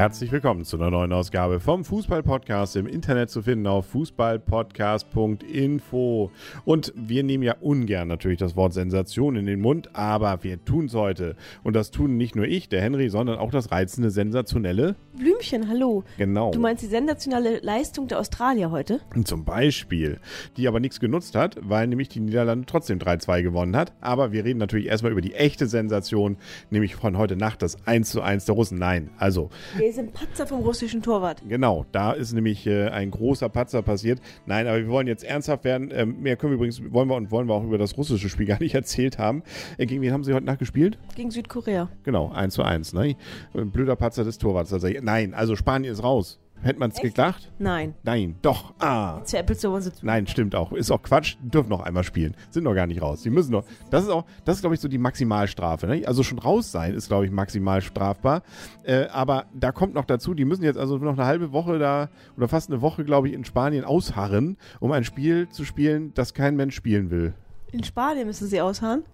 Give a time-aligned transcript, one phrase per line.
[0.00, 6.30] Herzlich willkommen zu einer neuen Ausgabe vom Fußball-Podcast im Internet zu finden auf fußballpodcast.info.
[6.64, 10.86] Und wir nehmen ja ungern natürlich das Wort Sensation in den Mund, aber wir tun
[10.86, 11.36] es heute.
[11.64, 16.02] Und das tun nicht nur ich, der Henry, sondern auch das reizende, sensationelle Blümchen, hallo.
[16.16, 16.50] Genau.
[16.50, 19.00] Du meinst die sensationelle Leistung der Australier heute?
[19.24, 20.18] Zum Beispiel,
[20.56, 23.92] die aber nichts genutzt hat, weil nämlich die Niederlande trotzdem 3-2 gewonnen hat.
[24.00, 26.38] Aber wir reden natürlich erstmal über die echte Sensation,
[26.70, 28.78] nämlich von heute Nacht das 1-1 der Russen.
[28.78, 29.50] Nein, also
[29.90, 31.42] ist ein Patzer vom russischen Torwart.
[31.48, 34.20] Genau, da ist nämlich äh, ein großer Patzer passiert.
[34.46, 35.90] Nein, aber wir wollen jetzt ernsthaft werden.
[35.92, 38.46] Ähm, mehr können wir übrigens, wollen wir und wollen wir auch über das russische Spiel
[38.46, 39.42] gar nicht erzählt haben.
[39.78, 40.98] Äh, gegen wen haben sie heute Nacht gespielt?
[41.16, 41.88] Gegen Südkorea.
[42.04, 42.92] Genau, 1 zu 1.
[42.94, 43.16] Ne?
[43.52, 44.72] Blöder Patzer des Torwarts.
[44.72, 46.38] Also, nein, also Spanien ist raus.
[46.62, 47.50] Hätte man es gedacht?
[47.58, 47.94] Nein.
[48.02, 48.74] Nein, doch.
[48.78, 49.22] Ah.
[49.24, 50.72] Zu Apple so Nein, stimmt auch.
[50.72, 51.36] Ist auch Quatsch.
[51.40, 52.36] Dürfen noch einmal spielen.
[52.50, 53.22] Sind noch gar nicht raus.
[53.22, 53.64] Die müssen noch.
[53.90, 55.86] Das ist auch, das ist, glaube ich, so die Maximalstrafe.
[55.86, 56.02] Ne?
[56.06, 58.42] Also schon raus sein ist, glaube ich, maximal strafbar.
[58.84, 62.10] Äh, aber da kommt noch dazu, die müssen jetzt also noch eine halbe Woche da
[62.36, 66.34] oder fast eine Woche, glaube ich, in Spanien ausharren, um ein Spiel zu spielen, das
[66.34, 67.32] kein Mensch spielen will.
[67.72, 69.04] In Spanien müssen sie ausharren?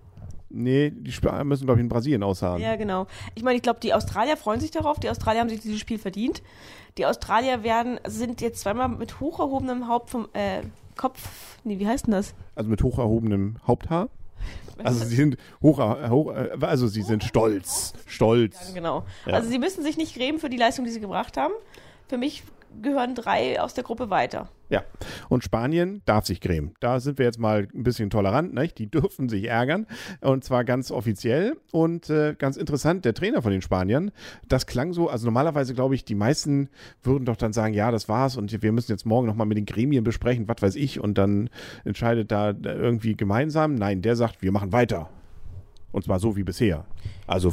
[0.49, 1.13] Nee, die
[1.45, 2.63] müssen, glaube ich, in Brasilien ausharren.
[2.63, 3.07] Ja, genau.
[3.35, 5.01] Ich meine, ich glaube, die Australier freuen sich darauf.
[5.01, 6.43] Die Australier haben sich dieses Spiel verdient.
[6.99, 10.63] Die Australier werden, sind jetzt zweimal mit hoch erhobenem Haupt vom äh,
[10.97, 11.29] Kopf.
[11.65, 12.35] Nee, wie heißt denn das?
[12.55, 14.09] Also mit hoch erhobenem Haupthaar?
[14.85, 18.69] Also sie sind hoch, hoch also sie sind stolz, stolz.
[18.69, 19.05] Ja, genau.
[19.25, 19.33] Ja.
[19.33, 21.55] Also sie müssen sich nicht grämen für die Leistung, die sie gebracht haben.
[22.09, 22.43] Für mich
[22.83, 24.49] gehören drei aus der Gruppe weiter.
[24.69, 24.83] Ja,
[25.29, 26.75] und Spanien darf sich grämen.
[26.81, 28.79] Da sind wir jetzt mal ein bisschen tolerant, nicht?
[28.79, 29.87] Die dürfen sich ärgern
[30.21, 34.11] und zwar ganz offiziell und äh, ganz interessant, der Trainer von den Spaniern,
[34.49, 36.69] das klang so, also normalerweise glaube ich, die meisten
[37.03, 39.67] würden doch dann sagen, ja, das war's und wir müssen jetzt morgen nochmal mit den
[39.67, 41.49] Gremien besprechen, was weiß ich und dann
[41.85, 43.75] entscheidet da irgendwie gemeinsam.
[43.75, 45.09] Nein, der sagt, wir machen weiter.
[45.93, 46.85] Und zwar so wie bisher.
[47.27, 47.53] Also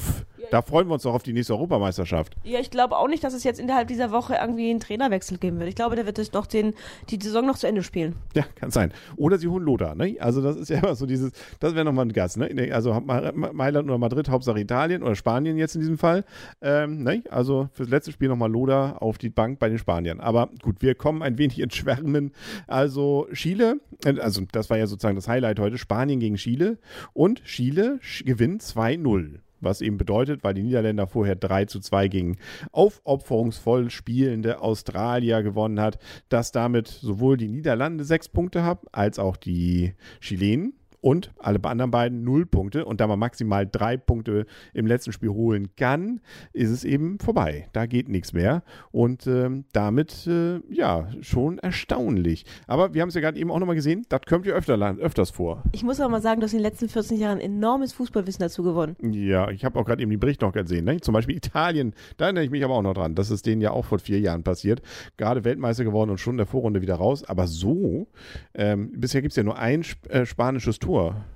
[0.53, 2.35] da freuen wir uns doch auf die nächste Europameisterschaft.
[2.43, 5.57] Ja, ich glaube auch nicht, dass es jetzt innerhalb dieser Woche irgendwie einen Trainerwechsel geben
[5.57, 5.67] wird.
[5.67, 6.75] Ich glaube, der wird es noch den,
[7.09, 8.15] die Saison noch zu Ende spielen.
[8.35, 8.93] Ja, kann sein.
[9.15, 10.17] Oder sie holen Lothar, ne?
[10.19, 12.69] Also das ist ja immer so dieses, das wäre nochmal ein Gast, ne?
[12.71, 16.23] Also Mailand oder Madrid, Hauptsache Italien oder Spanien jetzt in diesem Fall.
[16.61, 17.23] Ähm, ne?
[17.31, 20.19] Also fürs letzte Spiel nochmal Lothar auf die Bank bei den Spaniern.
[20.19, 22.31] Aber gut, wir kommen ein wenig ins Schwärmen.
[22.67, 26.77] Also Chile, äh, also das war ja sozusagen das Highlight heute, Spanien gegen Chile
[27.13, 32.37] und Chile gewinnt 2-0 was eben bedeutet, weil die Niederländer vorher 3 zu 2 gegen
[32.71, 39.37] aufopferungsvoll spielende Australier gewonnen hat, dass damit sowohl die Niederlande sechs Punkte haben, als auch
[39.37, 40.73] die Chilenen
[41.03, 42.85] und alle anderen beiden null Punkte.
[42.85, 46.21] Und da man maximal drei Punkte im letzten Spiel holen kann,
[46.53, 47.67] ist es eben vorbei.
[47.73, 48.63] Da geht nichts mehr.
[48.91, 52.45] Und ähm, damit, äh, ja, schon erstaunlich.
[52.67, 55.29] Aber wir haben es ja gerade eben auch nochmal gesehen, das kommt ja öfter, öfters
[55.29, 55.63] vor.
[55.73, 58.63] Ich muss auch mal sagen, du hast in den letzten 14 Jahren enormes Fußballwissen dazu
[58.63, 58.95] gewonnen.
[59.01, 60.85] Ja, ich habe auch gerade eben den Bericht noch gesehen.
[60.85, 61.01] Ne?
[61.01, 63.13] Zum Beispiel Italien, da erinnere ich mich aber auch noch dran.
[63.13, 64.81] Das ist denen ja auch vor vier Jahren passiert.
[65.17, 67.25] Gerade Weltmeister geworden und schon in der Vorrunde wieder raus.
[67.25, 68.07] Aber so,
[68.53, 71.32] ähm, bisher gibt es ja nur ein äh, spanisches Tor Natur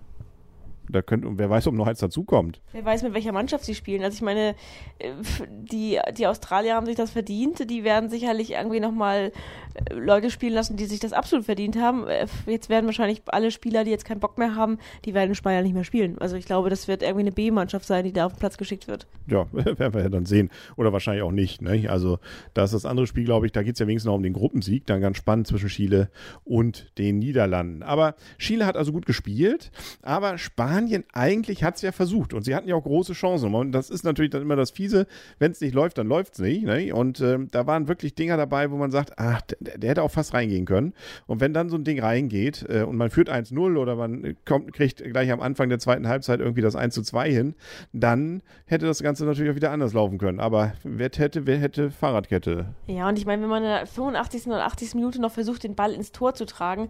[0.90, 2.62] Da könnte, wer weiß, ob noch eins dazukommt.
[2.72, 4.04] Wer weiß, mit welcher Mannschaft sie spielen.
[4.04, 4.56] Also ich meine,
[5.00, 5.12] äh,
[5.50, 7.70] die, die Australier haben sich das verdient.
[7.70, 9.32] Die werden sicherlich irgendwie nochmal
[9.74, 12.08] äh, Leute spielen lassen, die sich das absolut verdient haben.
[12.08, 15.36] Äh, jetzt werden wahrscheinlich alle Spieler, die jetzt keinen Bock mehr haben, die werden in
[15.36, 16.18] Spanien nicht mehr spielen.
[16.20, 18.88] Also ich glaube, das wird irgendwie eine B-Mannschaft sein, die da auf den Platz geschickt
[18.88, 19.08] wird.
[19.28, 20.50] Ja, werden wir ja dann sehen.
[20.78, 21.62] Oder wahrscheinlich auch nicht.
[21.62, 21.90] Ne?
[21.90, 22.20] Also
[22.54, 24.34] da ist das andere Spiel, glaube ich, da geht es ja wenigstens noch um den
[24.34, 24.86] Gruppensieg.
[24.86, 26.10] Dann ganz spannend zwischen Chile
[26.46, 27.84] und den Niederlanden.
[27.84, 29.72] Aber Chile hat also gut gespielt.
[30.02, 33.54] Aber Spanien Spanien eigentlich hat es ja versucht und sie hatten ja auch große Chancen.
[33.56, 35.08] Und das ist natürlich dann immer das Fiese,
[35.40, 36.64] wenn es nicht läuft, dann läuft es nicht.
[36.64, 36.94] Ne?
[36.94, 40.12] Und äh, da waren wirklich Dinger dabei, wo man sagt, ach, der, der, hätte auch
[40.12, 40.94] fast reingehen können.
[41.26, 44.72] Und wenn dann so ein Ding reingeht äh, und man führt 1-0 oder man kommt,
[44.74, 47.56] kriegt gleich am Anfang der zweiten Halbzeit irgendwie das 1-2 hin,
[47.92, 50.40] dann hätte das Ganze natürlich auch wieder anders laufen können.
[50.40, 52.68] Aber wer hätte, wer hätte Fahrradkette?
[52.86, 54.48] Ja, und ich meine, wenn man in der 85.
[54.48, 54.94] oder 80.
[54.94, 56.90] Minute noch versucht, den Ball ins Tor zu tragen,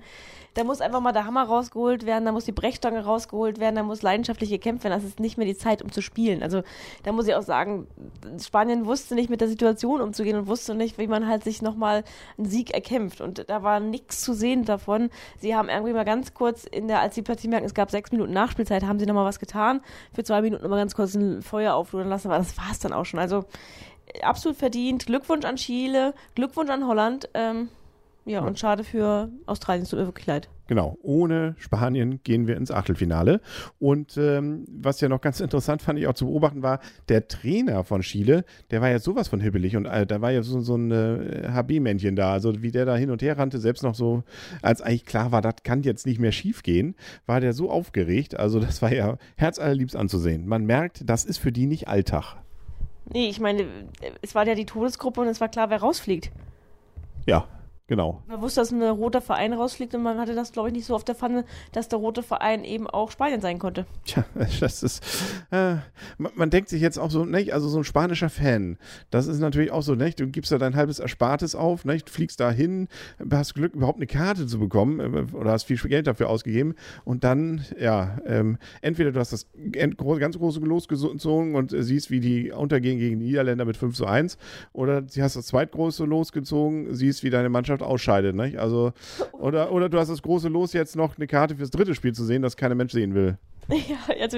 [0.56, 3.84] da muss einfach mal der Hammer rausgeholt werden, da muss die Brechstange rausgeholt werden, da
[3.84, 4.94] muss leidenschaftlich gekämpft werden.
[4.94, 6.44] Das ist nicht mehr die Zeit, um zu spielen.
[6.44, 6.64] Also
[7.04, 7.88] da muss ich auch sagen,
[8.44, 12.04] Spanien wusste nicht mit der Situation umzugehen und wusste nicht, wie man halt sich nochmal
[12.38, 13.22] einen Sieg erkämpft.
[13.22, 15.10] Und da war nichts zu sehen davon.
[15.40, 18.12] Sie haben irgendwie mal ganz kurz in der, als sie plötzlich merken, es gab sechs
[18.12, 19.82] Minuten Nachspielzeit, haben sie nochmal was getan.
[20.14, 22.94] Für zwei Minuten nochmal ganz kurz ein Feuer auflodern lassen, aber das war es dann
[22.94, 23.20] auch schon.
[23.20, 23.46] Also
[24.22, 25.06] absolut verdient.
[25.06, 27.30] Glückwunsch an Chile, Glückwunsch an Holland.
[27.34, 27.70] Ähm,
[28.28, 30.50] ja, und schade für Australien, es tut mir wirklich leid.
[30.68, 33.40] Genau, ohne Spanien gehen wir ins Achtelfinale.
[33.80, 37.86] Und ähm, was ja noch ganz interessant fand ich auch zu beobachten war, der Trainer
[37.86, 40.76] von Chile, der war ja sowas von hibbelig und äh, da war ja so, so
[40.76, 42.34] ein äh, HB-Männchen da.
[42.34, 44.24] Also wie der da hin und her rannte, selbst noch so,
[44.62, 46.96] als eigentlich klar war, das kann jetzt nicht mehr schief gehen,
[47.28, 48.38] war der so aufgeregt.
[48.38, 50.48] Also das war ja herzallerliebst anzusehen.
[50.48, 52.36] Man merkt, das ist für die nicht Alltag.
[53.10, 53.68] Nee, ich meine,
[54.22, 56.30] es war ja die Todesgruppe und es war klar, wer rausfliegt.
[57.26, 57.48] Ja,
[57.88, 58.22] genau.
[58.28, 60.96] Man wusste, dass ein roter Verein rausfliegt und man hatte das, glaube ich, nicht so
[60.96, 63.86] auf der Pfanne, dass der rote Verein eben auch Spanien sein konnte.
[64.06, 64.26] Tja,
[64.60, 65.04] das ist,
[65.52, 65.76] äh,
[66.18, 68.78] man, man, denkt sich jetzt auch so, nicht, also so ein spanischer Fan,
[69.10, 72.40] das ist natürlich auch so, nicht, du gibst da dein halbes Erspartes auf, nicht, fliegst
[72.40, 72.88] da hin,
[73.32, 76.76] hast Glück, überhaupt eine Karte zu bekommen äh, oder hast viel Geld dafür ausgegeben
[77.06, 82.20] und dann, ja, ähm, entweder du hast das ganz große Los gezogen und siehst, wie
[82.20, 84.38] die untergehen gegen die Niederländer mit 5 zu 1
[84.74, 88.58] oder sie hast das zweitgroße losgezogen, siehst, wie deine Mannschaft ausscheidet, nicht?
[88.58, 88.94] Also,
[89.34, 92.26] oder, oder du hast das große Los jetzt noch eine Karte fürs dritte Spiel zu
[92.26, 93.38] sehen, das kein Mensch sehen will.
[93.70, 94.38] Ja, also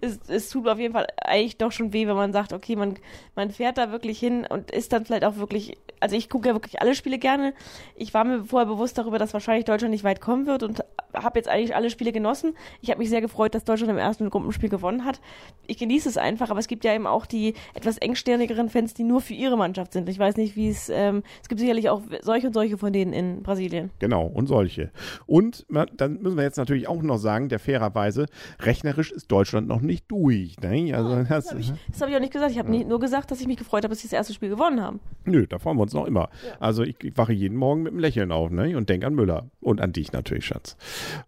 [0.00, 2.94] es, es tut auf jeden Fall eigentlich doch schon weh, wenn man sagt, okay, man,
[3.34, 6.54] man fährt da wirklich hin und ist dann vielleicht auch wirklich, also ich gucke ja
[6.54, 7.52] wirklich alle Spiele gerne.
[7.94, 10.82] Ich war mir vorher bewusst darüber, dass wahrscheinlich Deutschland nicht weit kommen wird und
[11.14, 12.54] habe jetzt eigentlich alle Spiele genossen.
[12.80, 15.20] Ich habe mich sehr gefreut, dass Deutschland im ersten Gruppenspiel gewonnen hat.
[15.66, 19.04] Ich genieße es einfach, aber es gibt ja eben auch die etwas engstirnigeren Fans, die
[19.04, 20.08] nur für ihre Mannschaft sind.
[20.08, 23.12] Ich weiß nicht, wie es, ähm, es gibt sicherlich auch solche und solche von denen
[23.12, 23.90] in Brasilien.
[23.98, 24.90] Genau, und solche.
[25.26, 28.26] Und dann müssen wir jetzt natürlich auch noch sagen, der fairerweise,
[28.60, 30.58] rechnerisch ist Deutschland noch nicht durch.
[30.60, 30.94] Ne?
[30.94, 32.52] Also, oh, das, das habe ich, hab ich, auch nicht gesagt.
[32.52, 32.84] Ich habe ja.
[32.84, 35.00] nur gesagt, dass ich mich gefreut habe, dass sie das erste Spiel gewonnen haben.
[35.24, 36.28] Nö, da freuen wir uns noch immer.
[36.46, 36.54] Ja.
[36.60, 38.76] Also ich, ich, wache jeden Morgen mit einem Lächeln auf ne?
[38.76, 39.50] und denke an Müller.
[39.60, 40.76] Und an dich natürlich, Schatz.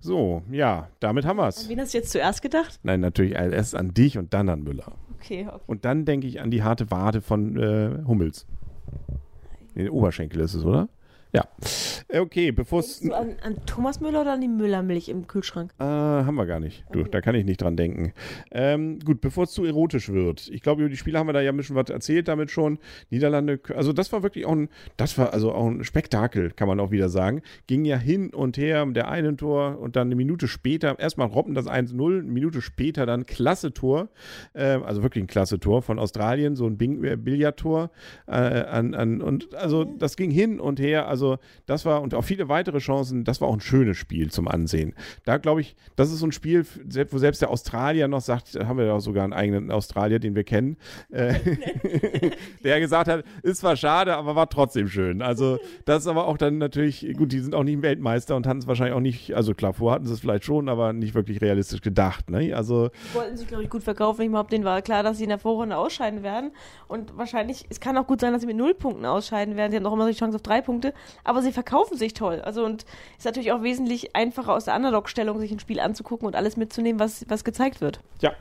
[0.00, 1.64] So, ja, damit haben wir es.
[1.64, 2.81] An wen hast du jetzt zuerst gedacht?
[2.82, 4.93] Nein, natürlich erst an dich und dann an Müller.
[5.17, 5.61] Okay, okay.
[5.67, 8.46] Und dann denke ich an die harte Wade von äh, Hummels.
[9.76, 10.88] Den Oberschenkel ist es, oder?
[11.32, 11.49] Ja.
[12.14, 13.02] Okay, bevor es.
[13.11, 15.73] An, an, Thomas Müller oder an die Müllermilch im Kühlschrank?
[15.79, 16.84] Äh, haben wir gar nicht.
[16.93, 17.08] Du, okay.
[17.11, 18.12] da kann ich nicht dran denken.
[18.50, 20.49] Ähm, gut, bevor es zu erotisch wird.
[20.49, 22.79] Ich glaube, über die Spiele haben wir da ja ein bisschen was erzählt damit schon.
[23.08, 24.69] Niederlande, also das war wirklich auch ein,
[24.99, 27.40] das war also auch ein Spektakel, kann man auch wieder sagen.
[27.67, 31.55] Ging ja hin und her, der eine Tor und dann eine Minute später, erstmal Robben
[31.55, 34.11] das 1-0, eine Minute später dann klasse Tor,
[34.52, 37.90] äh, also wirklich ein klasse Tor von Australien, so ein Billardtor
[38.26, 42.14] äh, an, an, und also das ging hin und her, also also das war und
[42.14, 44.94] auch viele weitere Chancen, das war auch ein schönes Spiel zum Ansehen.
[45.24, 46.66] Da glaube ich, das ist so ein Spiel,
[47.10, 50.44] wo selbst der Australier noch sagt, haben wir ja sogar einen eigenen Australier, den wir
[50.44, 50.76] kennen,
[51.10, 51.34] äh,
[52.64, 55.22] der gesagt hat, ist zwar schade, aber war trotzdem schön.
[55.22, 58.58] Also das ist aber auch dann natürlich, gut, die sind auch nicht Weltmeister und hatten
[58.58, 61.40] es wahrscheinlich auch nicht, also klar, vorher hatten sie es vielleicht schon, aber nicht wirklich
[61.40, 62.30] realistisch gedacht.
[62.30, 62.54] Ne?
[62.54, 64.22] Also wollten sich, glaube ich, gut verkaufen.
[64.22, 66.50] Ich glaube, denen war klar, dass sie in der Vorrunde ausscheiden werden.
[66.88, 69.70] Und wahrscheinlich, es kann auch gut sein, dass sie mit null Punkten ausscheiden werden.
[69.70, 70.92] Sie haben auch immer die Chance auf drei Punkte
[71.25, 72.41] aber sie verkaufen sich toll.
[72.41, 72.85] Also und
[73.17, 77.00] ist natürlich auch wesentlich einfacher aus der Underdog-Stellung, sich ein Spiel anzugucken und alles mitzunehmen,
[77.00, 78.00] was, was gezeigt wird.
[78.20, 78.32] Ja,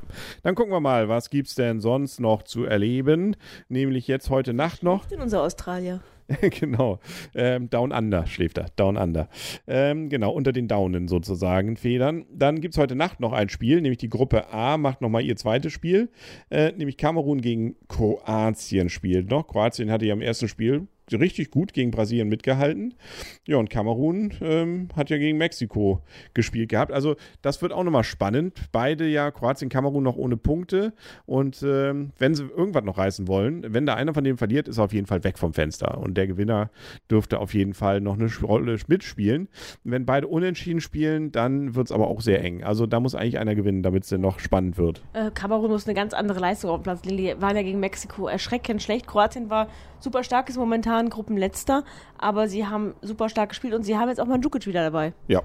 [0.44, 3.35] dann gucken wir mal, was gibt es denn sonst noch zu erleben?
[3.69, 5.00] Nämlich jetzt heute Nacht noch.
[5.00, 6.01] Was ist denn unser Australier?
[6.59, 7.00] genau.
[7.33, 8.68] Ähm, Down Under schläft er.
[8.75, 9.29] Down Under.
[9.67, 12.25] Ähm, genau, unter den Daunen sozusagen, Federn.
[12.31, 15.35] Dann gibt es heute Nacht noch ein Spiel, nämlich die Gruppe A macht nochmal ihr
[15.35, 16.09] zweites Spiel,
[16.50, 19.47] äh, nämlich Kamerun gegen Kroatien spielt noch.
[19.47, 22.93] Kroatien hatte ja im ersten Spiel richtig gut gegen Brasilien mitgehalten.
[23.47, 26.01] Ja, und Kamerun ähm, hat ja gegen Mexiko
[26.33, 26.91] gespielt gehabt.
[26.91, 28.69] Also das wird auch nochmal spannend.
[28.71, 30.93] Beide ja, Kroatien, Kamerun noch ohne Punkte.
[31.25, 34.77] Und ähm, wenn sie irgendwas noch reißen wollen, wenn da einer von denen verliert, ist
[34.77, 35.97] er auf jeden Fall weg vom Fenster.
[35.97, 36.69] Und der Gewinner
[37.09, 39.49] dürfte auf jeden Fall noch eine Rolle mitspielen.
[39.83, 42.63] Wenn beide unentschieden spielen, dann wird es aber auch sehr eng.
[42.63, 45.01] Also da muss eigentlich einer gewinnen, damit es dann noch spannend wird.
[45.13, 47.17] Äh, Kamerun muss eine ganz andere Leistung auf dem Platz legen.
[47.17, 49.07] Die waren ja gegen Mexiko erschreckend schlecht.
[49.07, 49.67] Kroatien war
[50.00, 50.57] super stark, ist
[51.01, 51.84] momentan Gruppenletzter,
[52.17, 55.13] aber sie haben super stark gespielt und sie haben jetzt auch Mandzukic wieder dabei.
[55.27, 55.41] Ja,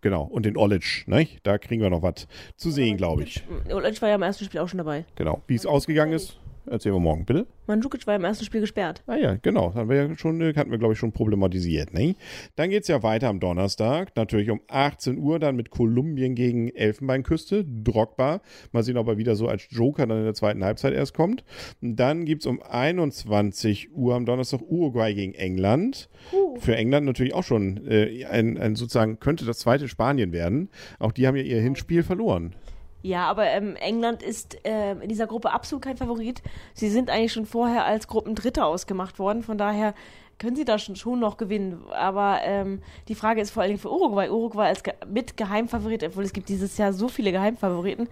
[0.00, 0.22] genau.
[0.24, 1.26] Und den Olic, ne?
[1.42, 3.44] Da kriegen wir noch was zu sehen, glaube ich.
[3.70, 5.04] Olic war ja im ersten Spiel auch schon dabei.
[5.16, 5.42] Genau.
[5.46, 6.38] Wie es ausgegangen ist,
[6.70, 7.48] Erzählen wir morgen, bitte.
[7.66, 9.02] Mandzukic war im ersten Spiel gesperrt.
[9.08, 9.74] Ah ja, genau.
[9.74, 11.92] Hatten wir ja schon, äh, hatten wir, glaube ich, schon problematisiert.
[11.92, 12.14] Ne?
[12.54, 14.14] Dann geht es ja weiter am Donnerstag.
[14.14, 17.64] Natürlich um 18 Uhr dann mit Kolumbien gegen Elfenbeinküste.
[17.64, 18.40] Drogba.
[18.70, 21.44] Mal sehen, ob er wieder so als Joker dann in der zweiten Halbzeit erst kommt.
[21.80, 26.08] Dann gibt es um 21 Uhr am Donnerstag Uruguay gegen England.
[26.32, 26.56] Uh.
[26.60, 30.68] Für England natürlich auch schon äh, ein, ein sozusagen, könnte das zweite Spanien werden.
[31.00, 32.54] Auch die haben ja ihr Hinspiel verloren.
[33.02, 36.42] Ja, aber ähm, England ist äh, in dieser Gruppe absolut kein Favorit.
[36.74, 39.42] Sie sind eigentlich schon vorher als Gruppendritter ausgemacht worden.
[39.42, 39.94] Von daher
[40.40, 41.84] können sie da schon, schon noch gewinnen.
[41.90, 44.28] Aber ähm, die Frage ist vor allen Dingen für Uruguay.
[44.30, 48.08] Uruguay als ge mit Geheimfavorit, obwohl es gibt dieses Jahr so viele Geheimfavoriten,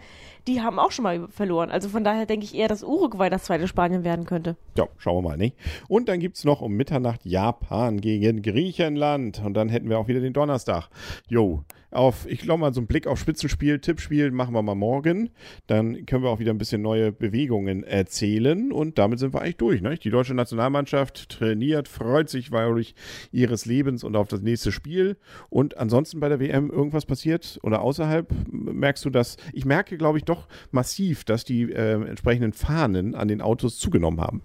[0.46, 1.70] die haben auch schon mal verloren.
[1.70, 4.56] Also von daher denke ich eher, dass Uruguay das zweite Spanien werden könnte.
[4.76, 5.56] Ja, schauen wir mal, nicht?
[5.88, 9.42] Und dann gibt es noch um Mitternacht Japan gegen Griechenland.
[9.44, 10.90] Und dann hätten wir auch wieder den Donnerstag.
[11.28, 15.30] Jo, auf, ich glaube mal, so einen Blick auf Spitzenspiel, Tippspiel machen wir mal morgen.
[15.66, 19.56] Dann können wir auch wieder ein bisschen neue Bewegungen erzählen und damit sind wir eigentlich
[19.56, 19.80] durch.
[19.80, 19.96] Ne?
[19.96, 22.94] Die deutsche Nationalmannschaft trainiert, freut sich wahrlich
[23.32, 25.16] ihres Lebens und auf das nächste Spiel.
[25.48, 29.36] Und ansonsten bei der WM irgendwas passiert oder außerhalb merkst du das?
[29.52, 34.20] Ich merke, glaube ich, doch massiv, dass die äh, entsprechenden Fahnen an den Autos zugenommen
[34.20, 34.42] haben.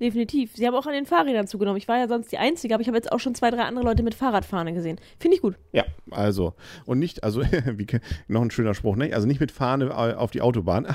[0.00, 0.56] Definitiv.
[0.56, 1.76] Sie haben auch an den Fahrrädern zugenommen.
[1.78, 3.84] Ich war ja sonst die Einzige, aber ich habe jetzt auch schon zwei, drei andere
[3.84, 4.98] Leute mit Fahrradfahne gesehen.
[5.18, 5.54] Finde ich gut.
[5.72, 6.54] Ja, also.
[6.84, 7.42] Und nicht, also,
[7.76, 7.86] wie,
[8.28, 9.12] noch ein schöner Spruch, ne?
[9.14, 10.86] Also nicht mit Fahne auf die Autobahn.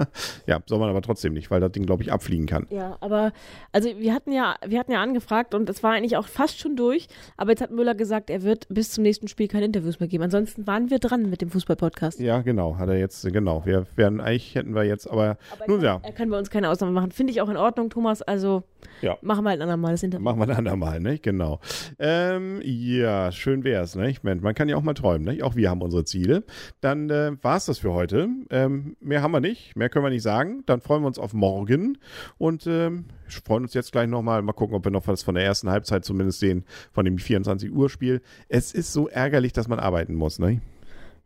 [0.46, 2.66] ja, soll man aber trotzdem nicht, weil das Ding, glaube ich, abfliegen kann.
[2.70, 3.32] Ja, aber,
[3.72, 6.76] also wir hatten ja, wir hatten ja angefragt und es war eigentlich auch fast schon
[6.76, 7.08] durch.
[7.36, 10.24] Aber jetzt hat Müller gesagt, er wird bis zum nächsten Spiel keine Interviews mehr geben.
[10.24, 12.18] Ansonsten waren wir dran mit dem Fußball-Podcast.
[12.20, 13.64] Ja, genau, hat er jetzt, genau.
[13.66, 16.00] Wir wären, eigentlich hätten wir jetzt, aber, aber nun kann, ja.
[16.02, 17.12] Er kann bei uns keine Ausnahme machen.
[17.12, 18.22] Finde ich auch in Ordnung, Thomas.
[18.22, 18.62] Also also
[19.02, 19.18] ja.
[19.20, 20.24] machen wir halt ein andermal das Interview.
[20.24, 21.18] Machen wir ein andermal, ne?
[21.18, 21.60] Genau.
[21.98, 24.10] Ähm, ja, schön wär's, ne?
[24.10, 25.42] Ich man kann ja auch mal träumen, ne?
[25.42, 26.44] Auch wir haben unsere Ziele.
[26.80, 28.28] Dann äh, war's das für heute.
[28.50, 30.62] Ähm, mehr haben wir nicht, mehr können wir nicht sagen.
[30.66, 31.98] Dann freuen wir uns auf morgen
[32.38, 33.06] und ähm,
[33.44, 34.42] freuen uns jetzt gleich nochmal.
[34.42, 37.72] Mal gucken, ob wir noch was von der ersten Halbzeit zumindest sehen, von dem 24
[37.72, 38.22] Uhr Spiel.
[38.48, 40.60] Es ist so ärgerlich, dass man arbeiten muss, ne?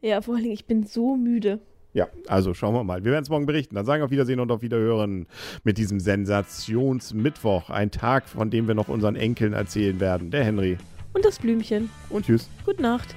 [0.00, 1.60] Ja, vor allen Dingen, ich bin so müde.
[1.94, 3.04] Ja, also schauen wir mal.
[3.04, 3.74] Wir werden es morgen berichten.
[3.74, 5.26] Dann sagen wir auf Wiedersehen und auf Wiederhören
[5.62, 7.68] mit diesem Sensationsmittwoch.
[7.68, 10.30] Ein Tag, von dem wir noch unseren Enkeln erzählen werden.
[10.30, 10.78] Der Henry.
[11.12, 11.90] Und das Blümchen.
[12.08, 12.48] Und tschüss.
[12.64, 13.14] Gute Nacht.